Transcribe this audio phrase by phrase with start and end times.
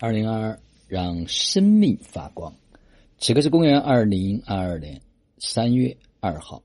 [0.00, 2.54] 二零二二，让生命发光。
[3.18, 5.00] 此刻是公元二零二二年
[5.38, 6.62] 三月二号，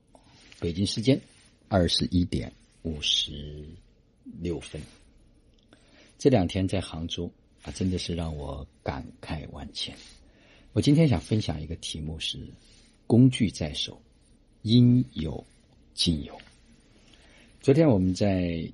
[0.60, 1.20] 北京时间
[1.66, 2.52] 二十一点
[2.82, 3.66] 五十
[4.40, 4.80] 六分。
[6.16, 7.28] 这两天在杭州
[7.62, 9.92] 啊，真的是让我感慨万千。
[10.72, 12.38] 我今天想分享一个题目是：
[13.04, 14.00] 工具在手，
[14.62, 15.44] 应有
[15.92, 16.40] 尽有。
[17.60, 18.64] 昨天我们在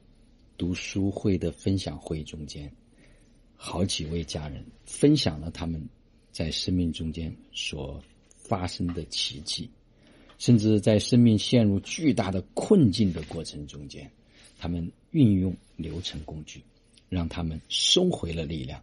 [0.59, 2.71] 读书会的分享会中间。
[3.63, 5.87] 好几位家人分享了他们
[6.33, 8.03] 在生命中间所
[8.33, 9.69] 发生的奇迹，
[10.39, 14.11] 甚至在生命陷入巨大的困境的过程中间，
[14.59, 16.63] 他们运用流程工具，
[17.11, 18.83] 让他们收回了力量，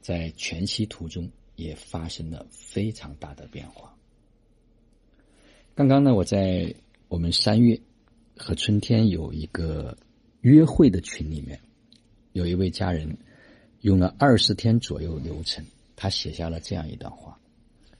[0.00, 3.94] 在全息途中也发生了非常大的变化。
[5.74, 6.74] 刚刚呢，我在
[7.08, 7.78] 我们三月
[8.34, 9.94] 和春天有一个
[10.40, 11.60] 约会的群里面，
[12.32, 13.14] 有一位家人。
[13.80, 17.38] 用了二十天左右流程，他写下了这样一段话：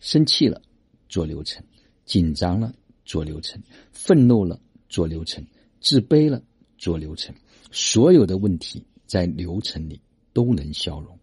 [0.01, 0.61] 生气了
[1.09, 1.65] 做流程，
[2.05, 2.73] 紧张了
[3.05, 5.45] 做流程，愤怒了做流程，
[5.81, 6.43] 自卑了
[6.79, 7.35] 做流程，
[7.71, 10.01] 所有的问题在流程里
[10.33, 11.19] 都能消融。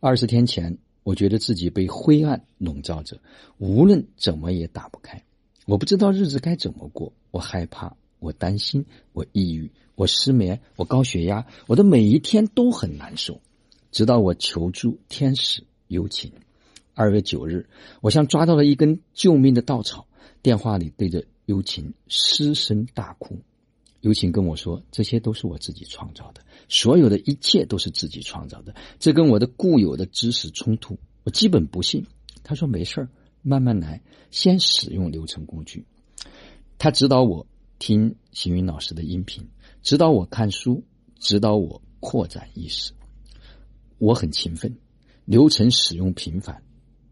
[0.00, 3.20] 二十天前，我觉得自己被灰暗笼罩着，
[3.58, 5.22] 无论怎么也打不开。
[5.66, 13.40] 我不知道日子该怎么过，我害怕，我担心，我抑郁，我失眠，我高血压，我的每一天都很难受。
[13.92, 16.32] 直到我求助天使幽情，
[16.94, 17.68] 二月九日，
[18.00, 20.06] 我像抓到了一根救命的稻草，
[20.40, 23.38] 电话里对着幽情失声大哭。
[24.00, 32.04] 幽情跟我说：“这些都是我自己创造的，所有的一切都是自己创造的。”这跟我的固有的知识冲突，我基本不信。
[32.42, 33.08] 他说：“没事儿，
[33.42, 35.84] 慢慢来，先使用流程工具。”
[36.78, 37.46] 他指导我
[37.78, 39.46] 听行云老师的音频，
[39.82, 40.82] 指导我看书，
[41.20, 42.92] 指导我扩展意识。
[44.02, 44.76] 我很勤奋，
[45.26, 46.60] 流程使用频繁，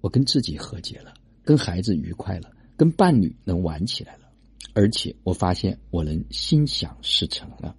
[0.01, 4.23] 我跟自己和解了，跟孩子愉快了，跟伴侣能玩起来了，
[4.75, 7.77] 而且我发现我能心想事成了。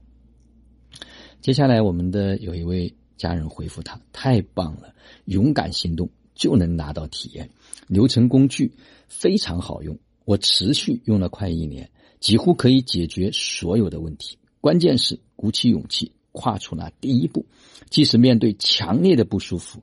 [1.41, 4.95] 接下来，我们的有一位家人回复他：“太棒了，
[5.25, 7.49] 勇敢行动就能拿到体验，
[7.87, 8.73] 流程工具
[9.09, 11.91] 非常好用，我持续用了快一年，
[12.21, 14.37] 几乎可以解决所有的问题。
[14.61, 17.45] 关键是鼓起勇气。”跨出了第一步，
[17.89, 19.81] 即使面对强烈的不舒服，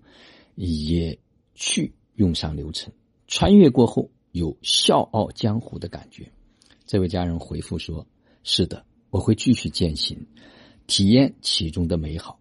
[0.55, 1.19] 也
[1.55, 2.93] 去用上流程。
[3.27, 6.31] 穿越过后，有笑傲江湖的感觉。
[6.87, 8.07] 这位家人回复说
[8.43, 10.27] ：“是的，我会继续践行，
[10.87, 12.41] 体验其中的美好。”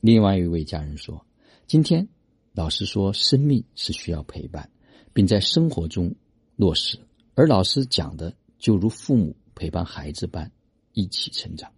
[0.00, 1.24] 另外一位家人说
[1.68, 2.08] ：“今天
[2.52, 4.68] 老师说，生命是需要陪伴，
[5.12, 6.12] 并在生活中
[6.56, 6.98] 落实，
[7.34, 10.50] 而老师讲的就如父母陪伴孩子般
[10.94, 11.70] 一起成长。”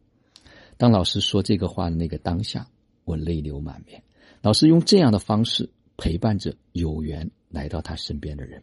[0.76, 2.66] 当老师说这个话的那个当下，
[3.04, 4.02] 我泪流满面。
[4.40, 8.62] 老师用这样的方式陪伴着有缘来到他身边的人，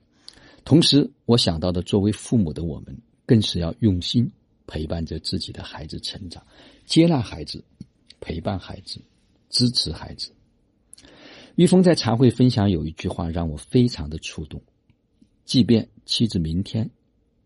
[0.65, 4.29] 同时我想到的，作为父母的我们，更是要用心
[4.67, 6.45] 陪伴着自己的孩子成长，
[6.85, 7.63] 接纳孩子，
[8.19, 8.99] 陪伴孩子，
[9.49, 10.31] 支持孩子。
[11.55, 14.61] 玉峰在茶会分享有一句话让我非常的触动：，
[15.45, 16.89] 即便妻子明天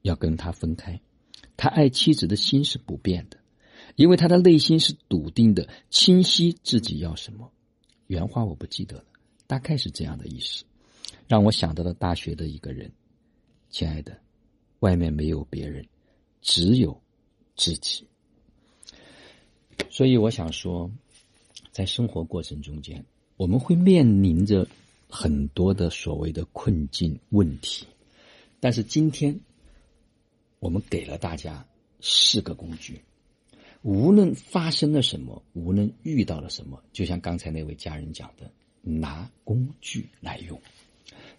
[0.02, 1.00] 要跟他分开，
[1.56, 3.38] 他爱妻子的心是不变的。
[3.96, 7.52] 因为他的内心是笃定的，清晰自己要什么。
[8.08, 9.06] 原话我不记得了，
[9.48, 10.64] 大概是这样的意思，
[11.28, 12.92] 让我想到了大学的一个人。
[13.70, 14.16] 亲爱的，
[14.80, 15.86] 外面没有别人，
[16.42, 17.00] 只有
[17.56, 18.06] 自己。
[19.90, 20.92] 所以我想说，
[21.72, 23.04] 在生活过程中间，
[23.38, 24.68] 我们会面临着
[25.10, 27.86] 很多的所谓的困境问题，
[28.60, 29.40] 但是今天
[30.60, 31.66] 我们给了大家
[32.02, 33.02] 四个工具。
[33.84, 38.50] 无论发生了什么，无论遇到了什么，就像刚才那位家人讲的，
[38.82, 40.60] 拿工具来用。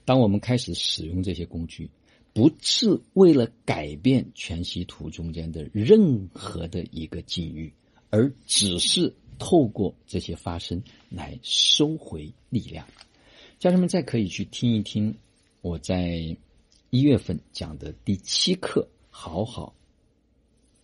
[0.04, 1.90] 当我们开始使用这些工具，
[2.34, 7.72] 不是为了改变全息图中间的任何的一个境遇，
[8.10, 12.86] 而只是透过这些发生来收回力量。
[13.58, 15.16] 家人们再可以去听一听
[15.62, 16.36] 我在
[16.90, 19.74] 一月份讲的第七课，好好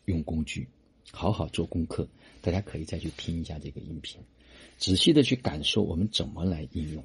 [0.06, 0.66] 用工具。
[1.12, 2.08] 好好做功课，
[2.40, 4.20] 大家可以再去听一下这个音频，
[4.78, 7.04] 仔细的去感受我们怎么来应用。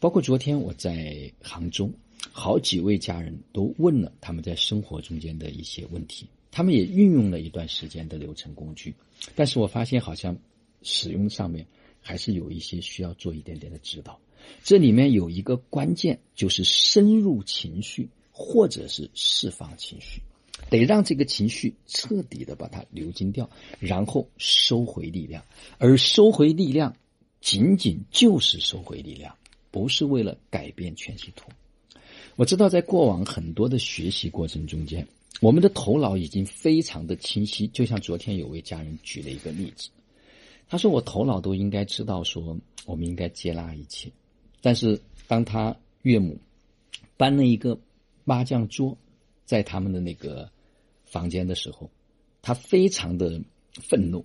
[0.00, 1.90] 包括昨天我在杭州，
[2.32, 8.94] 好几位家人都问了他们在生活中间的一些问题，他们也运用了一段时间的流程工具，
[9.34, 10.36] 但是我发现好像
[10.82, 11.66] 使用上面
[12.00, 14.18] 还是有一些需要做一点点的指导。
[14.62, 20.20] 这里面有一个关键，就是深入情绪或者是释放情绪。
[20.78, 23.48] 得让这个情绪彻底的把它流经掉，
[23.78, 25.44] 然后收回力量。
[25.78, 26.96] 而收回力量，
[27.40, 29.36] 仅仅就是收回力量，
[29.70, 31.50] 不是为了改变全息图。
[32.36, 35.06] 我知道，在过往很多的学习过程中间，
[35.40, 37.68] 我们的头脑已经非常的清晰。
[37.68, 39.88] 就像昨天有位家人举了一个例子，
[40.68, 44.10] 他说：“我头脑都应该知道，说我们应该接纳一切。”
[44.60, 46.36] 但是当他岳母
[47.16, 47.78] 搬了一个
[48.24, 48.96] 麻将桌
[49.44, 50.50] 在他们的那个
[51.14, 51.88] 房间的时候，
[52.42, 53.40] 他非常的
[53.70, 54.24] 愤怒，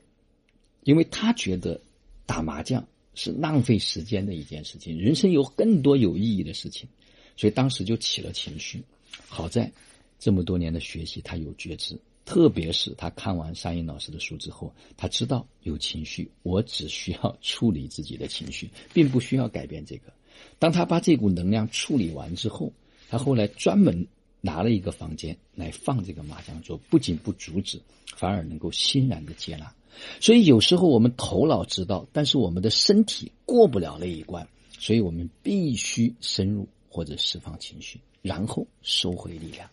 [0.83, 1.80] 因为他觉得
[2.25, 6.89] 打麻将是浪费时间的一件事情，人生有更多有意义的事情。
[7.38, 8.83] 所以当时就起了情绪，
[9.27, 9.71] 好在
[10.18, 11.95] 这么多年的学习，他有觉知。
[12.25, 20.12] 特别是他看完沙鹰老师的书之后，他知道有情绪，我只需要处理自己的情绪，并不需要改变这个。
[20.57, 22.74] 当他把这股能量处理完之后，
[23.09, 24.07] 他后来专门
[24.41, 27.81] 拿了一个房间来放这个麻将桌，不仅不阻止，
[28.15, 29.74] 反而能够欣然的接纳。
[30.19, 34.47] 所以有时候我们头脑知道，但是我们的身体过不了那一关，
[34.77, 36.68] 所以我们必须深入。
[36.91, 39.69] 或者释放情绪，然后收回力量。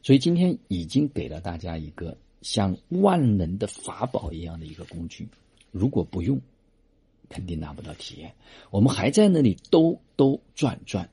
[0.00, 5.28] 所以今天已经给了大家一个像万能的法宝一样的一个工具，
[5.72, 6.40] 如果不用，
[7.28, 8.32] 肯定拿不到体验。
[8.70, 11.10] 我们还在那里兜兜转转，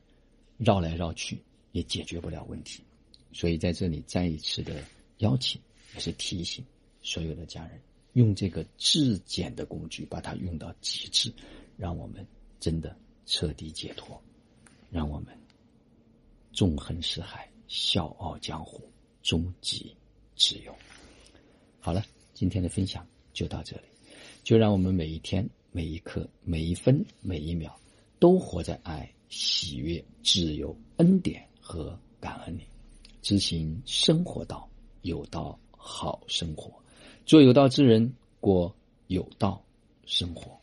[0.59, 1.39] 绕来绕去，
[1.71, 2.83] 也解决不了问题。
[3.31, 4.83] 所以在这里再一次的
[5.19, 5.61] 邀请，
[5.93, 6.63] 也是提醒
[7.01, 7.79] 所有的家人，
[8.13, 11.31] 用这个质简的工具，把它用到极致，
[11.77, 12.25] 让我们
[12.59, 12.95] 真的
[13.25, 14.21] 彻底解脱。
[14.91, 15.27] 让我们
[16.51, 18.81] 纵横四海，笑傲江湖，
[19.21, 19.95] 终极
[20.35, 20.75] 自由。
[21.79, 22.03] 好了，
[22.33, 23.83] 今天的分享就到这里。
[24.43, 27.79] 就让我们每一天、每一刻、每一分、每一秒，
[28.17, 32.63] 都活在爱、喜悦、自由、恩典和感恩里，
[33.21, 34.67] 执行生活道，
[35.03, 36.71] 有道好生活，
[37.25, 38.73] 做有道之人，过
[39.07, 39.63] 有道
[40.05, 40.58] 生活。